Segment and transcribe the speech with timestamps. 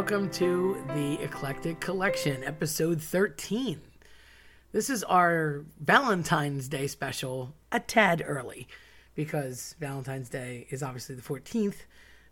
[0.00, 3.82] welcome to the Eclectic Collection, episode 13.
[4.72, 8.66] This is our Valentine's Day special, a tad early,
[9.14, 11.82] because Valentine's Day is obviously the 14th,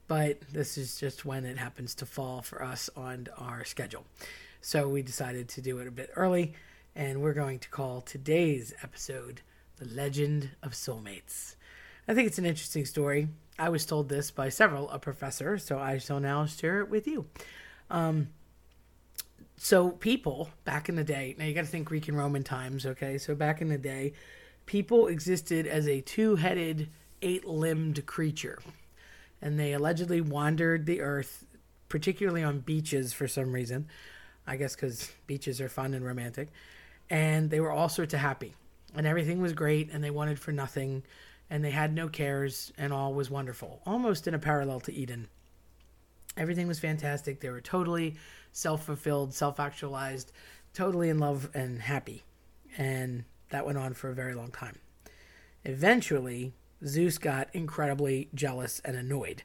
[0.06, 4.06] but this is just when it happens to fall for us on our schedule.
[4.62, 6.54] So we decided to do it a bit early,
[6.96, 9.42] and we're going to call today's episode
[9.76, 11.56] The Legend of Soulmates.
[12.08, 13.28] I think it's an interesting story.
[13.58, 17.06] I was told this by several a professor, so I shall now share it with
[17.06, 17.26] you.
[17.90, 18.28] Um,
[19.56, 22.86] so people back in the day, now you got to think Greek and Roman times,
[22.86, 23.18] okay?
[23.18, 24.12] So back in the day,
[24.66, 26.88] people existed as a two-headed,
[27.22, 28.60] eight-limbed creature,
[29.42, 31.44] and they allegedly wandered the earth,
[31.88, 33.88] particularly on beaches for some reason.
[34.46, 36.48] I guess because beaches are fun and romantic,
[37.10, 38.54] and they were all sorts of happy,
[38.94, 41.02] and everything was great, and they wanted for nothing
[41.50, 45.28] and they had no cares, and all was wonderful, almost in a parallel to Eden.
[46.36, 47.40] Everything was fantastic.
[47.40, 48.16] They were totally
[48.52, 50.32] self fulfilled, self actualized,
[50.74, 52.24] totally in love and happy.
[52.76, 54.78] And that went on for a very long time.
[55.64, 56.52] Eventually,
[56.86, 59.42] Zeus got incredibly jealous and annoyed.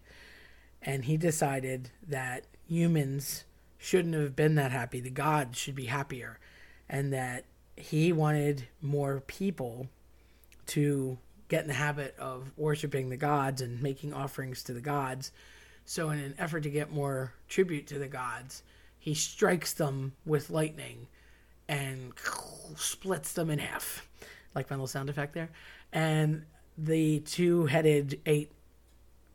[0.81, 3.45] And he decided that humans
[3.77, 4.99] shouldn't have been that happy.
[4.99, 6.39] The gods should be happier.
[6.89, 7.45] And that
[7.75, 9.87] he wanted more people
[10.67, 11.17] to
[11.53, 15.31] get in the habit of worshiping the gods and making offerings to the gods.
[15.85, 18.63] So, in an effort to get more tribute to the gods,
[18.97, 21.05] he strikes them with lightning
[21.69, 22.11] and
[22.75, 24.07] splits them in half,
[24.55, 25.51] like my little sound effect there.
[25.91, 26.45] And
[26.75, 28.51] the two headed, eight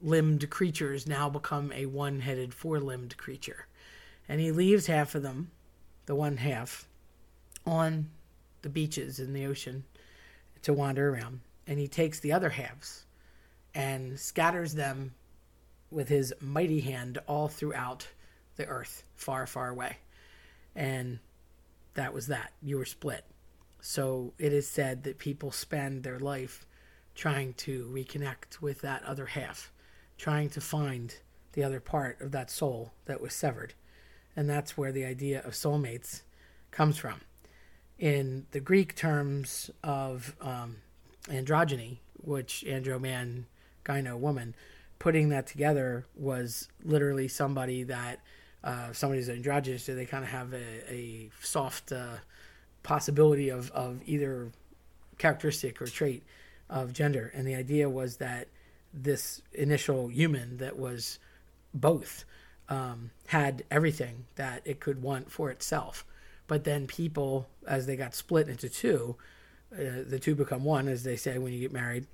[0.03, 3.69] limbed creatures now become a one headed, four limbed creature.
[4.29, 5.53] And he leaves half of them,
[6.07, 6.89] the one half,
[7.65, 8.11] on
[8.63, 9.85] the beaches in the ocean
[10.63, 13.05] to wander around and he takes the other halves
[13.75, 15.13] and scatters them
[15.91, 18.09] with his mighty hand all throughout
[18.57, 19.99] the earth, far, far away.
[20.75, 21.19] And
[21.95, 22.53] that was that.
[22.63, 23.25] You were split.
[23.81, 26.67] So it is said that people spend their life
[27.15, 29.71] trying to reconnect with that other half,
[30.17, 31.17] trying to find
[31.53, 33.75] the other part of that soul that was severed.
[34.35, 36.23] And that's where the idea of soulmates
[36.71, 37.21] comes from.
[37.99, 40.77] In the Greek terms of um,
[41.31, 43.47] androgyny, which andro man,
[43.85, 44.55] gyno woman,
[44.99, 48.21] putting that together was literally somebody that
[48.65, 52.17] uh, somebody's androgynous, so they kind of have a, a soft uh,
[52.83, 54.51] possibility of, of either
[55.19, 56.23] characteristic or trait
[56.69, 57.31] of gender.
[57.35, 58.49] And the idea was that
[58.93, 61.19] this initial human that was
[61.73, 62.25] both
[62.69, 66.05] um, had everything that it could want for itself.
[66.47, 69.17] But then people, as they got split into two,
[69.73, 72.07] uh, the two become one, as they say when you get married,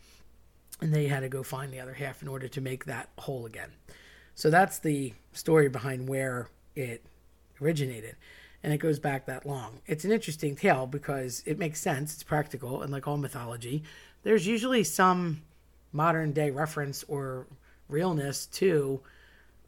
[0.80, 3.46] and they had to go find the other half in order to make that whole
[3.46, 3.70] again.
[4.34, 7.04] So that's the story behind where it
[7.60, 8.16] originated,
[8.62, 9.80] and it goes back that long.
[9.86, 13.84] It's an interesting tale because it makes sense, it's practical, and like all mythology,
[14.24, 15.42] there's usually some
[15.92, 17.46] modern day reference or
[17.88, 19.00] realness to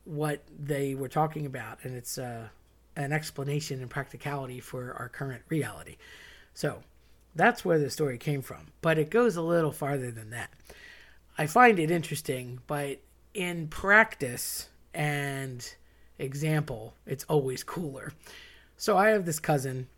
[0.04, 2.48] what they were talking about, and it's uh,
[2.96, 5.96] an explanation and practicality for our current reality.
[6.54, 6.82] So
[7.36, 8.68] that's where the story came from.
[8.80, 10.50] But it goes a little farther than that.
[11.38, 12.98] I find it interesting, but
[13.34, 15.74] in practice and
[16.18, 18.12] example, it's always cooler.
[18.76, 19.88] So I have this cousin,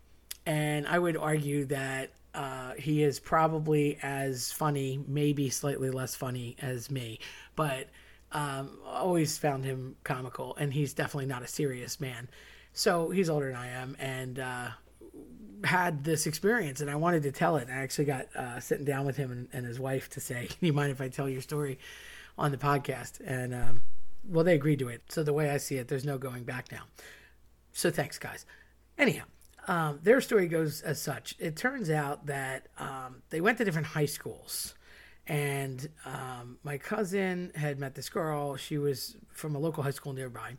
[0.45, 6.55] and I would argue that uh, he is probably as funny, maybe slightly less funny
[6.61, 7.19] as me,
[7.55, 7.87] but
[8.31, 12.29] um, always found him comical, and he's definitely not a serious man.
[12.73, 14.69] So he's older than I am, and uh,
[15.63, 17.67] had this experience and I wanted to tell it.
[17.69, 20.65] I actually got uh, sitting down with him and, and, his wife to say, "Do
[20.65, 21.79] you mind if I tell your story
[22.37, 23.81] on the podcast?" And um,
[24.27, 25.03] well, they agreed to it.
[25.09, 26.83] So the way I see it, there's no going back now.
[27.73, 28.45] So thanks, guys.
[28.97, 29.25] Anyhow,
[29.67, 31.35] um, their story goes as such.
[31.39, 34.75] It turns out that um, they went to different high schools.
[35.27, 38.55] And um, my cousin had met this girl.
[38.55, 40.55] She was from a local high school nearby.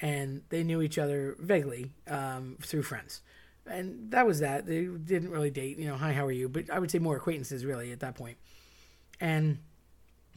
[0.00, 3.22] And they knew each other vaguely um, through friends
[3.66, 4.66] and that was that.
[4.66, 6.48] They didn't really date, you know, hi, how are you?
[6.48, 8.36] But I would say more acquaintances really at that point.
[9.20, 9.58] And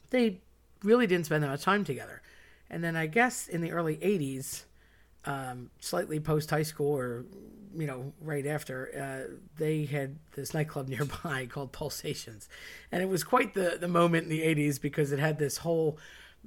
[0.09, 0.41] they
[0.83, 2.21] really didn't spend that much time together.
[2.69, 4.63] And then I guess in the early 80s,
[5.25, 7.25] um, slightly post high school or,
[7.75, 12.49] you know, right after, uh, they had this nightclub nearby called Pulsations.
[12.91, 15.97] And it was quite the, the moment in the 80s because it had this whole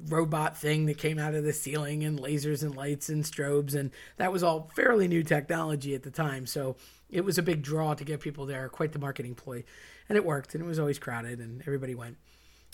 [0.08, 3.90] robot thing that came out of the ceiling and lasers and lights and strobes and
[4.18, 6.76] that was all fairly new technology at the time so
[7.08, 9.64] it was a big draw to get people there quite the marketing ploy
[10.08, 12.16] and it worked and it was always crowded and everybody went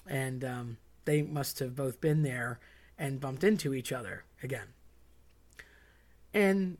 [0.06, 2.58] and um, they must have both been there
[2.98, 4.66] and bumped into each other again
[6.34, 6.78] And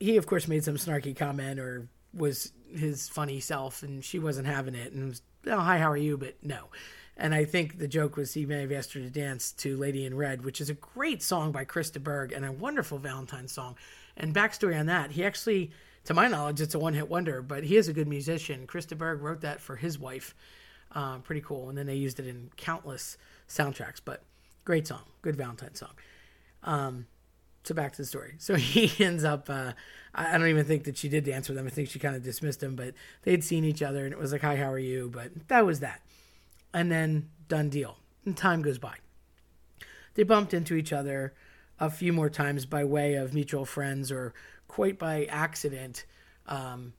[0.00, 4.46] he, of course, made some snarky comment or was his funny self, and she wasn't
[4.46, 6.16] having it and was, oh, hi, how are you?
[6.16, 6.68] But no.
[7.18, 10.06] And I think the joke was he may have asked her to dance to Lady
[10.06, 13.52] in Red, which is a great song by Chris de Burgh and a wonderful Valentine's
[13.52, 13.76] song.
[14.16, 15.72] And backstory on that, he actually,
[16.04, 18.68] to my knowledge, it's a one hit wonder, but he is a good musician.
[18.68, 20.34] Chris de Burgh wrote that for his wife.
[20.92, 21.68] Uh, pretty cool.
[21.68, 23.18] And then they used it in countless
[23.48, 24.22] soundtracks, but
[24.64, 25.94] great song, good Valentine's song.
[26.62, 27.06] Um,
[27.64, 28.34] so back to the story.
[28.38, 29.50] So he ends up.
[29.50, 29.72] Uh,
[30.14, 31.66] I don't even think that she did dance with him.
[31.66, 32.76] I think she kind of dismissed him.
[32.76, 35.66] But they'd seen each other, and it was like, "Hi, how are you?" But that
[35.66, 36.00] was that.
[36.72, 37.96] And then done deal.
[38.24, 38.94] And time goes by.
[40.14, 41.34] They bumped into each other
[41.80, 44.34] a few more times by way of mutual friends or
[44.66, 46.04] quite by accident,
[46.46, 46.92] um,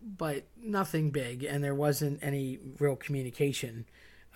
[0.00, 1.44] but nothing big.
[1.44, 3.86] And there wasn't any real communication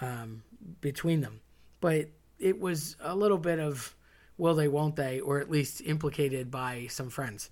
[0.01, 0.43] um,
[0.81, 1.41] between them.
[1.81, 3.95] But it was a little bit of
[4.37, 7.51] will they, won't they, or at least implicated by some friends.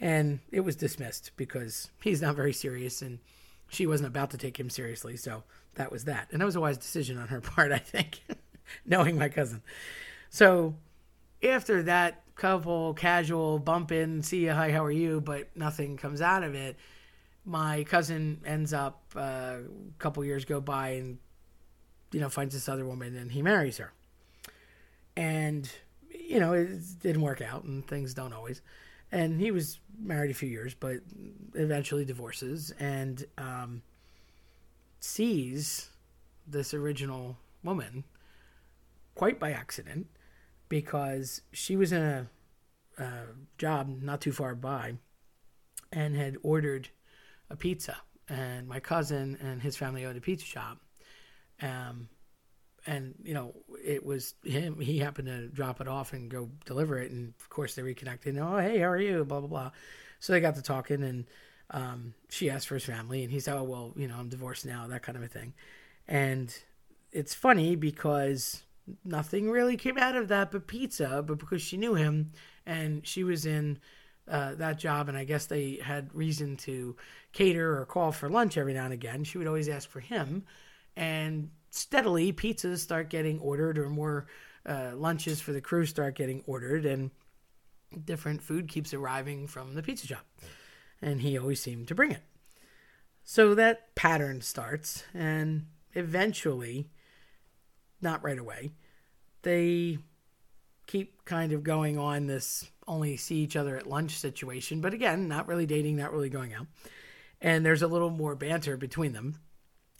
[0.00, 3.18] And it was dismissed because he's not very serious and
[3.68, 5.16] she wasn't about to take him seriously.
[5.16, 5.44] So
[5.74, 6.28] that was that.
[6.30, 8.20] And that was a wise decision on her part, I think,
[8.86, 9.62] knowing my cousin.
[10.30, 10.74] So
[11.42, 16.20] after that couple casual bump in, see you, hi, how are you, but nothing comes
[16.20, 16.76] out of it,
[17.44, 19.62] my cousin ends up uh, a
[19.98, 21.18] couple years go by and,
[22.10, 23.92] you know, finds this other woman and he marries her.
[25.16, 25.70] And
[26.28, 28.62] you know, it didn't work out, and things don't always.
[29.12, 30.96] And he was married a few years, but
[31.54, 33.82] eventually divorces and um,
[35.00, 35.90] sees
[36.46, 38.04] this original woman
[39.14, 40.06] quite by accident
[40.68, 42.26] because she was in a,
[42.98, 43.10] a
[43.58, 44.94] job not too far by
[45.92, 46.88] and had ordered
[47.50, 47.96] a pizza.
[48.28, 50.80] And my cousin and his family owned a pizza shop.
[51.62, 52.08] Um,
[52.86, 56.98] and you know it was him he happened to drop it off and go deliver
[56.98, 59.24] it and of course they reconnected and oh hey how are you?
[59.24, 59.70] Blah blah blah.
[60.20, 61.24] So they got to talking and
[61.70, 64.66] um, she asked for his family and he said oh well you know i'm divorced
[64.66, 65.54] now that kind of a thing.
[66.06, 66.54] And
[67.12, 68.62] it's funny because
[69.04, 72.32] nothing really came out of that but pizza but because she knew him
[72.66, 73.78] and she was in
[74.28, 76.94] uh, that job and i guess they had reason to
[77.34, 79.24] cater or call for lunch every now and again.
[79.24, 80.44] She would always ask for him
[80.96, 84.26] and steadily pizzas start getting ordered or more
[84.66, 87.10] uh, lunches for the crew start getting ordered and
[88.04, 90.26] different food keeps arriving from the pizza shop.
[91.02, 92.22] And he always seemed to bring it.
[93.24, 96.88] So that pattern starts and eventually
[98.00, 98.72] not right away
[99.42, 99.98] they
[100.86, 105.28] keep kind of going on this only see each other at lunch situation but again
[105.28, 106.66] not really dating not really going out.
[107.40, 109.38] And there's a little more banter between them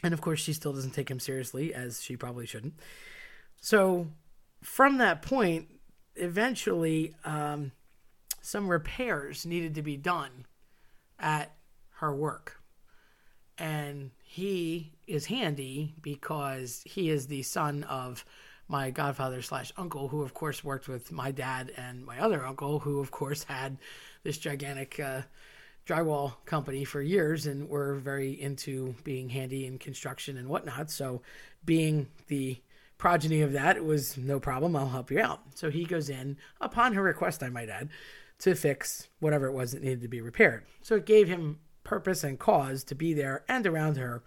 [0.02, 2.74] and of course, she still doesn't take him seriously, as she probably shouldn't.
[3.60, 4.08] So,
[4.62, 5.68] from that point,
[6.16, 7.72] eventually, um,
[8.42, 10.46] some repairs needed to be done
[11.18, 11.54] at
[11.96, 12.60] her work.
[13.56, 18.24] And he is handy because he is the son of
[18.68, 22.80] my godfather slash uncle, who of course worked with my dad and my other uncle,
[22.80, 23.78] who of course had
[24.22, 25.22] this gigantic uh,
[25.86, 30.90] drywall company for years and were very into being handy in construction and whatnot.
[30.90, 31.22] So,
[31.64, 32.58] being the
[32.98, 34.76] progeny of that, it was no problem.
[34.76, 35.40] I'll help you out.
[35.54, 37.88] So he goes in, upon her request, I might add,
[38.40, 40.64] to fix whatever it was that needed to be repaired.
[40.82, 44.22] So it gave him purpose and cause to be there and around her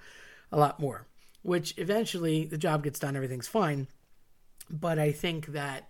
[0.51, 1.07] a lot more,
[1.41, 3.87] which eventually the job gets done, everything's fine.
[4.69, 5.89] But I think that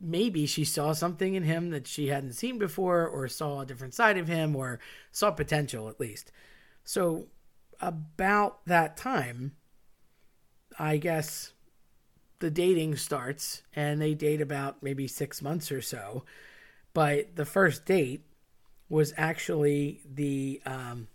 [0.00, 3.94] maybe she saw something in him that she hadn't seen before or saw a different
[3.94, 4.78] side of him or
[5.10, 6.30] saw potential at least.
[6.84, 7.26] So
[7.80, 9.52] about that time,
[10.78, 11.52] I guess
[12.38, 16.24] the dating starts and they date about maybe 6 months or so.
[16.94, 18.24] But the first date
[18.88, 21.08] was actually the um,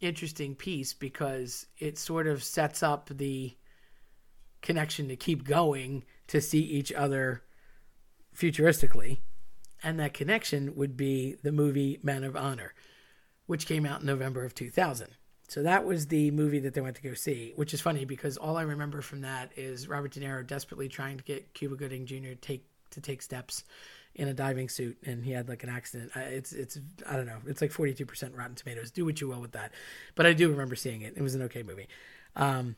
[0.00, 3.56] interesting piece because it sort of sets up the
[4.60, 7.42] connection to keep going to see each other
[8.36, 9.18] futuristically.
[9.82, 12.72] And that connection would be the movie Men of Honor,
[13.46, 15.08] which came out in November of 2000.
[15.48, 18.36] So that was the movie that they went to go see, which is funny because
[18.38, 22.06] all I remember from that is Robert De Niro desperately trying to get Cuba Gooding
[22.06, 22.28] Jr.
[22.28, 23.64] to take to take steps
[24.14, 26.12] in a diving suit, and he had like an accident.
[26.14, 27.38] It's it's I don't know.
[27.46, 28.90] It's like forty two percent Rotten Tomatoes.
[28.90, 29.72] Do what you will with that,
[30.14, 31.14] but I do remember seeing it.
[31.16, 31.88] It was an okay movie.
[32.36, 32.76] Um,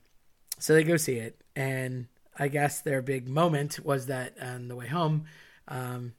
[0.59, 2.07] so they go see it, and
[2.39, 5.25] I guess their big moment was that on the way home,
[5.69, 6.15] um,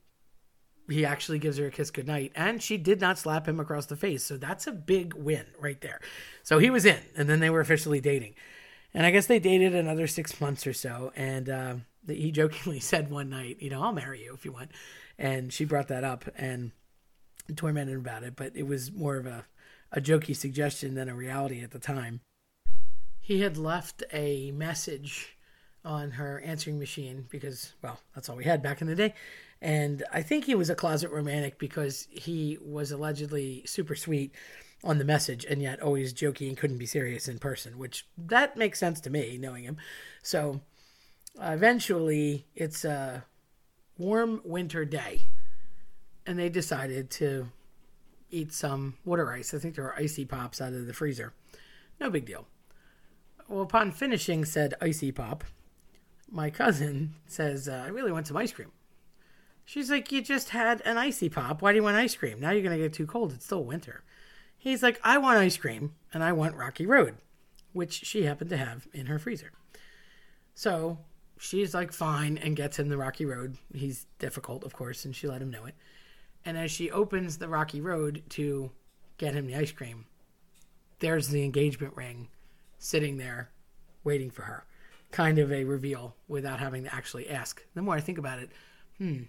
[0.89, 3.95] he actually gives her a kiss goodnight, and she did not slap him across the
[3.95, 4.23] face.
[4.23, 5.99] So that's a big win right there.
[6.43, 8.35] So he was in, and then they were officially dating.
[8.93, 11.11] And I guess they dated another six months or so.
[11.15, 11.75] And uh,
[12.07, 14.71] he jokingly said one night, you know, I'll marry you if you want.
[15.17, 16.71] And she brought that up and
[17.55, 19.45] tormented about it, but it was more of a,
[19.91, 22.21] a jokey suggestion than a reality at the time.
[23.19, 25.36] He had left a message
[25.87, 29.13] on her answering machine because, well, that's all we had back in the day.
[29.61, 34.35] And I think he was a closet romantic because he was allegedly super sweet
[34.83, 38.57] on the message and yet always jokey and couldn't be serious in person, which that
[38.57, 39.77] makes sense to me knowing him.
[40.21, 40.59] So
[41.41, 43.23] uh, eventually it's a
[43.97, 45.21] warm winter day
[46.25, 47.47] and they decided to
[48.29, 49.53] eat some water ice.
[49.53, 51.33] I think there were icy pops out of the freezer.
[51.99, 52.45] No big deal.
[53.47, 55.45] Well, upon finishing said icy pop,
[56.29, 58.71] my cousin says, uh, I really want some ice cream.
[59.65, 61.61] She's like, You just had an icy pop.
[61.61, 62.39] Why do you want ice cream?
[62.39, 63.33] Now you're going to get too cold.
[63.33, 64.03] It's still winter.
[64.57, 67.17] He's like, I want ice cream and I want Rocky Road,
[67.73, 69.51] which she happened to have in her freezer.
[70.55, 70.99] So
[71.37, 73.57] she's like, Fine, and gets him the Rocky Road.
[73.73, 75.75] He's difficult, of course, and she let him know it.
[76.45, 78.71] And as she opens the Rocky Road to
[79.17, 80.05] get him the ice cream,
[80.99, 82.29] there's the engagement ring
[82.79, 83.51] sitting there
[84.03, 84.65] waiting for her.
[85.17, 87.65] Kind of a reveal without having to actually ask.
[87.73, 88.51] The more I think about it,
[88.99, 89.23] hmm,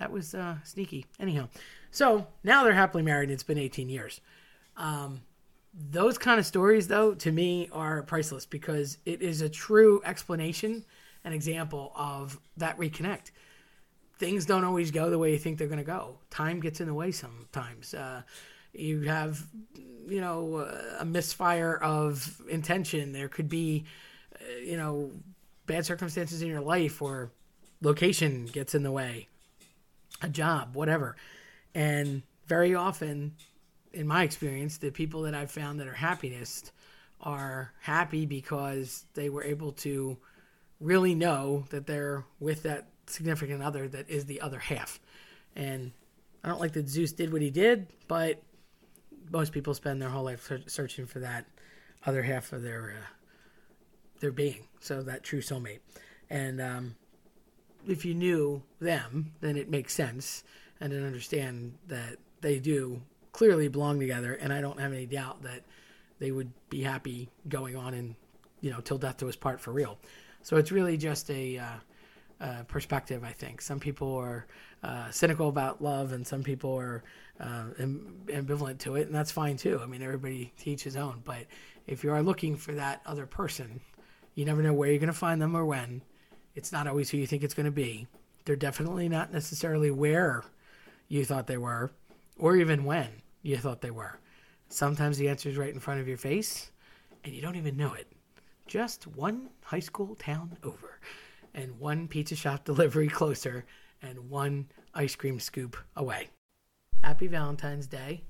[0.00, 1.06] that was uh, sneaky.
[1.20, 1.50] Anyhow,
[1.92, 3.28] so now they're happily married.
[3.28, 4.20] And it's been 18 years.
[4.76, 5.20] Um,
[5.72, 10.84] those kind of stories, though, to me are priceless because it is a true explanation
[11.22, 13.30] and example of that reconnect.
[14.18, 16.18] Things don't always go the way you think they're going to go.
[16.28, 17.94] Time gets in the way sometimes.
[17.94, 18.22] Uh,
[18.72, 19.46] you have,
[20.08, 23.12] you know, a misfire of intention.
[23.12, 23.84] There could be,
[24.62, 25.10] you know,
[25.66, 27.30] bad circumstances in your life or
[27.80, 29.28] location gets in the way
[30.22, 31.16] a job, whatever.
[31.74, 33.34] And very often,
[33.92, 36.72] in my experience, the people that I've found that are happiest
[37.20, 40.16] are happy because they were able to
[40.80, 45.00] really know that they're with that significant other that is the other half.
[45.56, 45.92] And
[46.44, 48.42] I don't like that Zeus did what he did, but
[49.30, 51.46] most people spend their whole life searching for that
[52.06, 53.06] other half of their uh,
[54.20, 55.80] their being, so that true soulmate.
[56.30, 56.94] And um,
[57.86, 60.44] if you knew them, then it makes sense
[60.80, 63.00] and then understand that they do
[63.32, 64.34] clearly belong together.
[64.34, 65.62] And I don't have any doubt that
[66.18, 68.14] they would be happy going on and
[68.60, 69.98] you know till death do us part for real.
[70.42, 71.58] So it's really just a,
[72.40, 73.24] uh, perspective.
[73.24, 74.46] I think some people are
[74.84, 77.02] uh, cynical about love, and some people are
[77.40, 79.80] uh, ambivalent to it, and that's fine too.
[79.82, 81.20] I mean, everybody teach his own.
[81.24, 81.46] But
[81.88, 83.80] if you are looking for that other person,
[84.38, 86.00] you never know where you're going to find them or when.
[86.54, 88.06] It's not always who you think it's going to be.
[88.44, 90.44] They're definitely not necessarily where
[91.08, 91.90] you thought they were,
[92.38, 93.08] or even when
[93.42, 94.20] you thought they were.
[94.68, 96.70] Sometimes the answer is right in front of your face,
[97.24, 98.06] and you don't even know it.
[98.68, 101.00] Just one high school town over,
[101.52, 103.64] and one pizza shop delivery closer,
[104.02, 106.28] and one ice cream scoop away.
[107.02, 108.22] Happy Valentine's Day.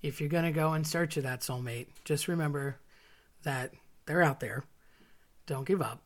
[0.00, 2.78] If you're going to go in search of that soulmate, just remember
[3.42, 3.74] that
[4.06, 4.64] they're out there.
[5.46, 6.00] Don't give up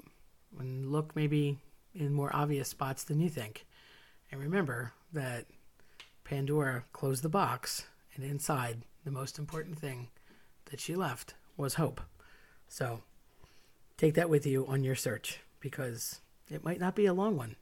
[0.58, 1.58] and look maybe
[1.94, 3.66] in more obvious spots than you think.
[4.30, 5.46] And remember that
[6.24, 10.08] Pandora closed the box, and inside, the most important thing
[10.70, 12.00] that she left was hope.
[12.68, 13.02] So
[13.96, 17.56] take that with you on your search because it might not be a long one.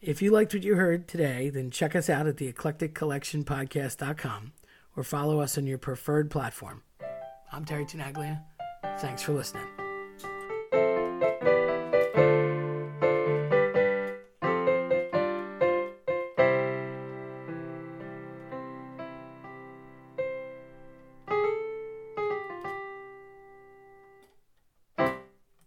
[0.00, 4.52] If you liked what you heard today, then check us out at the eclecticcollectionpodcast.com
[4.96, 6.82] or follow us on your preferred platform.
[7.52, 8.42] I'm Terry Tenaglia.
[8.98, 9.89] Thanks for listening.